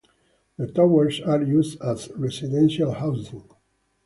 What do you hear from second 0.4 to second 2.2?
The towers are used as